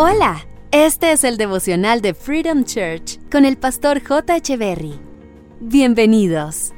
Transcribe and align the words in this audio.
Hola, 0.00 0.46
este 0.70 1.10
es 1.10 1.24
el 1.24 1.36
devocional 1.36 2.00
de 2.00 2.14
Freedom 2.14 2.62
Church 2.62 3.18
con 3.32 3.44
el 3.44 3.56
pastor 3.56 4.00
J. 4.00 4.38
Berry. 4.56 4.94
Bienvenidos. 5.58 6.72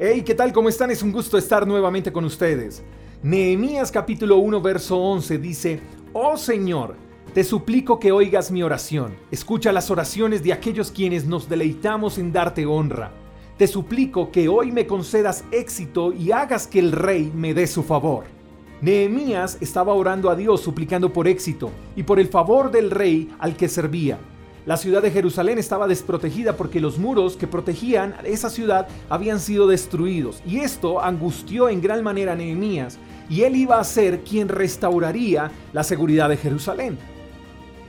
Hey, 0.00 0.22
¿qué 0.26 0.34
tal? 0.34 0.52
¿Cómo 0.52 0.68
están? 0.68 0.90
Es 0.90 1.00
un 1.00 1.12
gusto 1.12 1.38
estar 1.38 1.68
nuevamente 1.68 2.12
con 2.12 2.24
ustedes. 2.24 2.82
Nehemías 3.22 3.92
capítulo 3.92 4.38
1 4.38 4.60
verso 4.60 4.98
11 4.98 5.38
dice, 5.38 5.80
Oh 6.12 6.36
Señor, 6.36 6.96
te 7.32 7.44
suplico 7.44 8.00
que 8.00 8.10
oigas 8.10 8.50
mi 8.50 8.64
oración, 8.64 9.14
escucha 9.30 9.70
las 9.70 9.92
oraciones 9.92 10.42
de 10.42 10.52
aquellos 10.52 10.90
quienes 10.90 11.26
nos 11.26 11.48
deleitamos 11.48 12.18
en 12.18 12.32
darte 12.32 12.66
honra. 12.66 13.12
Te 13.56 13.68
suplico 13.68 14.32
que 14.32 14.48
hoy 14.48 14.72
me 14.72 14.84
concedas 14.84 15.44
éxito 15.52 16.12
y 16.12 16.32
hagas 16.32 16.66
que 16.66 16.80
el 16.80 16.90
rey 16.90 17.30
me 17.36 17.54
dé 17.54 17.68
su 17.68 17.84
favor. 17.84 18.33
Nehemías 18.84 19.56
estaba 19.62 19.94
orando 19.94 20.28
a 20.28 20.36
Dios 20.36 20.60
suplicando 20.60 21.10
por 21.10 21.26
éxito 21.26 21.70
y 21.96 22.02
por 22.02 22.20
el 22.20 22.28
favor 22.28 22.70
del 22.70 22.90
rey 22.90 23.34
al 23.38 23.56
que 23.56 23.66
servía. 23.66 24.18
La 24.66 24.76
ciudad 24.76 25.00
de 25.00 25.10
Jerusalén 25.10 25.56
estaba 25.56 25.88
desprotegida 25.88 26.54
porque 26.58 26.80
los 26.80 26.98
muros 26.98 27.38
que 27.38 27.46
protegían 27.46 28.14
esa 28.24 28.50
ciudad 28.50 28.86
habían 29.08 29.40
sido 29.40 29.66
destruidos 29.66 30.42
y 30.46 30.58
esto 30.58 31.02
angustió 31.02 31.70
en 31.70 31.80
gran 31.80 32.04
manera 32.04 32.32
a 32.32 32.36
Nehemías 32.36 32.98
y 33.30 33.44
él 33.44 33.56
iba 33.56 33.80
a 33.80 33.84
ser 33.84 34.22
quien 34.22 34.50
restauraría 34.50 35.50
la 35.72 35.82
seguridad 35.82 36.28
de 36.28 36.36
Jerusalén. 36.36 36.98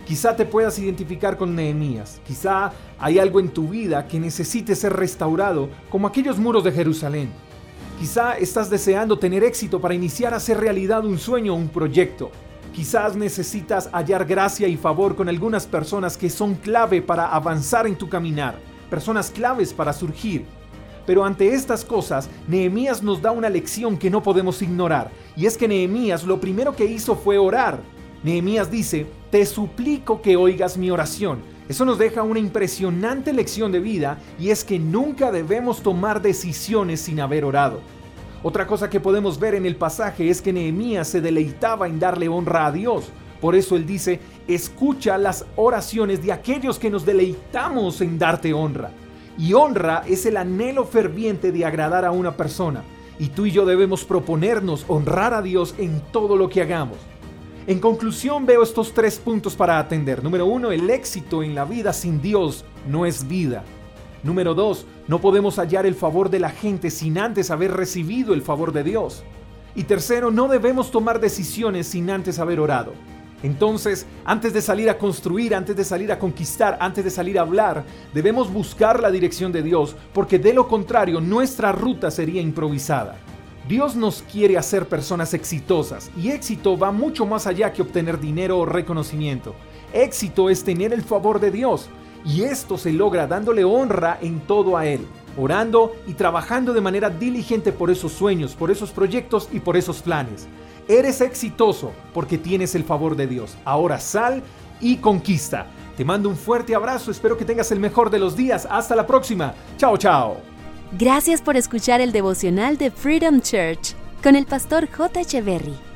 Quizá 0.08 0.34
te 0.38 0.46
puedas 0.46 0.80
identificar 0.80 1.36
con 1.36 1.56
Nehemías, 1.56 2.22
quizá 2.26 2.72
hay 2.98 3.20
algo 3.20 3.42
en 3.42 3.50
tu 3.50 3.68
vida 3.68 4.08
que 4.08 4.18
necesite 4.18 4.74
ser 4.76 4.94
restaurado 4.94 5.68
como 5.90 6.08
aquellos 6.08 6.38
muros 6.38 6.64
de 6.64 6.72
Jerusalén. 6.72 7.45
Quizá 8.00 8.38
estás 8.38 8.70
deseando 8.70 9.18
tener 9.18 9.42
éxito 9.44 9.80
para 9.80 9.94
iniciar 9.94 10.34
a 10.34 10.38
hacer 10.38 10.60
realidad 10.60 11.06
un 11.06 11.18
sueño 11.18 11.54
o 11.54 11.56
un 11.56 11.70
proyecto. 11.70 12.30
Quizás 12.74 13.16
necesitas 13.16 13.90
hallar 13.94 14.26
gracia 14.26 14.68
y 14.68 14.76
favor 14.76 15.16
con 15.16 15.30
algunas 15.30 15.66
personas 15.66 16.18
que 16.18 16.30
son 16.30 16.56
clave 16.56 17.02
para 17.02 17.34
avanzar 17.34 17.88
en 17.88 17.96
tu 17.96 18.10
caminar, 18.10 18.60
personas 18.90 19.32
claves 19.32 19.74
para 19.74 19.94
surgir. 19.94 20.44
Pero 21.06 21.24
ante 21.24 21.54
estas 21.54 21.86
cosas, 21.86 22.30
Nehemías 22.50 23.02
nos 23.02 23.22
da 23.22 23.32
una 23.32 23.50
lección 23.50 23.98
que 23.98 24.10
no 24.10 24.22
podemos 24.22 24.62
ignorar, 24.62 25.10
y 25.38 25.46
es 25.46 25.56
que 25.56 25.68
Nehemías 25.68 26.26
lo 26.26 26.42
primero 26.42 26.76
que 26.76 26.86
hizo 26.86 27.16
fue 27.16 27.38
orar. 27.38 27.80
Nehemías 28.24 28.70
dice, 28.70 29.06
te 29.32 29.46
suplico 29.46 30.22
que 30.22 30.36
oigas 30.36 30.78
mi 30.78 30.92
oración. 30.92 31.40
Eso 31.68 31.84
nos 31.84 31.98
deja 31.98 32.22
una 32.22 32.40
impresionante 32.40 33.34
lección 33.34 33.72
de 33.72 33.80
vida 33.80 34.20
y 34.38 34.52
es 34.52 34.64
que 34.64 34.78
nunca 34.78 35.32
debemos 35.32 35.82
tomar 35.82 36.22
decisiones 36.22 37.02
sin 37.02 37.20
haber 37.20 37.44
orado. 37.44 37.82
Otra 38.48 38.68
cosa 38.68 38.92
que 38.92 39.00
podemos 39.00 39.40
ver 39.40 39.56
en 39.56 39.66
el 39.66 39.76
pasaje 39.76 40.30
es 40.30 40.40
que 40.40 40.54
Nehemías 40.54 41.08
se 41.08 41.20
deleitaba 41.20 41.88
en 41.88 42.00
darle 42.00 42.30
honra 42.30 42.68
a 42.68 42.72
Dios. 42.72 43.06
Por 43.42 43.56
eso 43.56 43.76
él 43.76 43.88
dice, 43.88 44.20
escucha 44.48 45.18
las 45.18 45.48
oraciones 45.56 46.24
de 46.24 46.32
aquellos 46.32 46.78
que 46.78 46.92
nos 46.92 47.08
deleitamos 47.08 48.02
en 48.02 48.20
darte 48.20 48.54
honra. 48.54 48.92
Y 49.36 49.54
honra 49.54 50.04
es 50.08 50.28
el 50.28 50.38
anhelo 50.38 50.86
ferviente 50.86 51.52
de 51.52 51.66
agradar 51.66 52.06
a 52.06 52.12
una 52.12 52.38
persona. 52.38 52.84
Y 53.18 53.30
tú 53.30 53.48
y 53.48 53.52
yo 53.52 53.66
debemos 53.66 54.06
proponernos 54.06 54.86
honrar 54.90 55.34
a 55.34 55.42
Dios 55.42 55.74
en 55.80 56.00
todo 56.12 56.38
lo 56.38 56.48
que 56.48 56.62
hagamos. 56.62 57.00
En 57.66 57.80
conclusión 57.80 58.46
veo 58.46 58.62
estos 58.62 58.94
tres 58.94 59.18
puntos 59.18 59.56
para 59.56 59.80
atender. 59.80 60.24
Número 60.24 60.46
uno, 60.46 60.72
el 60.72 60.88
éxito 60.92 61.42
en 61.42 61.56
la 61.56 61.66
vida 61.66 61.94
sin 61.94 62.22
Dios 62.22 62.64
no 62.88 63.08
es 63.08 63.28
vida. 63.28 63.64
Número 64.26 64.56
dos, 64.56 64.88
no 65.08 65.22
podemos 65.22 65.60
hallar 65.60 65.86
el 65.86 65.94
favor 65.94 66.32
de 66.32 66.40
la 66.40 66.50
gente 66.50 66.90
sin 66.90 67.20
antes 67.20 67.52
haber 67.52 67.72
recibido 67.72 68.34
el 68.34 68.42
favor 68.42 68.74
de 68.74 68.84
Dios. 68.84 69.24
Y 69.76 69.84
tercero, 69.84 70.32
no 70.32 70.48
debemos 70.48 70.90
tomar 70.90 71.20
decisiones 71.20 71.86
sin 71.86 72.10
antes 72.10 72.40
haber 72.40 72.60
orado. 72.60 72.94
Entonces, 73.44 74.08
antes 74.26 74.52
de 74.52 74.64
salir 74.64 74.90
a 74.90 74.98
construir, 74.98 75.54
antes 75.54 75.76
de 75.76 75.84
salir 75.84 76.12
a 76.12 76.18
conquistar, 76.18 76.76
antes 76.82 77.04
de 77.04 77.12
salir 77.12 77.38
a 77.38 77.44
hablar, 77.44 77.84
debemos 78.16 78.52
buscar 78.52 79.00
la 79.00 79.12
dirección 79.12 79.52
de 79.52 79.62
Dios, 79.62 79.96
porque 80.12 80.40
de 80.40 80.56
lo 80.56 80.68
contrario 80.68 81.22
nuestra 81.22 81.72
ruta 81.72 82.10
sería 82.10 82.42
improvisada. 82.42 83.18
Dios 83.68 83.96
nos 83.96 84.24
quiere 84.24 84.58
hacer 84.58 84.88
personas 84.88 85.36
exitosas 85.36 86.10
y 86.18 86.32
éxito 86.32 86.80
va 86.80 86.92
mucho 86.92 87.28
más 87.28 87.46
allá 87.46 87.72
que 87.72 87.84
obtener 87.84 88.20
dinero 88.20 88.58
o 88.58 88.66
reconocimiento. 88.66 89.54
Éxito 89.94 90.50
es 90.50 90.64
tener 90.64 90.94
el 90.94 91.04
favor 91.04 91.40
de 91.40 91.52
Dios 91.52 91.92
y 92.26 92.44
esto 92.44 92.78
se 92.78 92.92
logra 92.92 93.28
dándole 93.28 93.64
honra 93.64 94.18
en 94.22 94.40
todo 94.42 94.78
a 94.78 94.86
Él, 94.86 95.06
orando 95.38 95.96
y 96.08 96.14
trabajando 96.14 96.74
de 96.74 96.82
manera 96.82 97.10
diligente 97.10 97.72
por 97.72 97.92
esos 97.92 98.12
sueños, 98.12 98.56
por 98.56 98.72
esos 98.72 98.92
proyectos 98.92 99.50
y 99.52 99.60
por 99.60 99.78
esos 99.78 100.02
planes. 100.02 100.48
Eres 100.88 101.22
exitoso 101.22 101.92
porque 102.14 102.38
tienes 102.38 102.76
el 102.76 102.84
favor 102.84 103.16
de 103.16 103.28
Dios. 103.28 103.58
Ahora 103.66 104.00
sal 104.00 104.44
y 104.80 104.98
conquista. 104.98 105.68
Te 105.98 106.06
mando 106.06 106.30
un 106.30 106.36
fuerte 106.36 106.76
abrazo, 106.76 107.12
espero 107.12 107.38
que 107.38 107.46
tengas 107.46 107.72
el 107.72 107.80
mejor 107.80 108.10
de 108.10 108.20
los 108.20 108.36
días. 108.36 108.68
Hasta 108.70 108.96
la 108.96 109.08
próxima. 109.08 109.54
Chao, 109.78 109.98
chao. 109.98 110.38
Gracias 110.98 111.42
por 111.42 111.58
escuchar 111.58 112.02
el 112.02 112.12
devocional 112.12 112.78
de 112.78 112.92
Freedom 112.92 113.42
Church 113.42 113.96
con 114.22 114.36
el 114.36 114.46
pastor 114.46 114.90
J. 114.90 115.22
Echeverry. 115.22 115.85